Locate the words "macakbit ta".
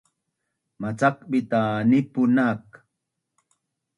0.81-1.61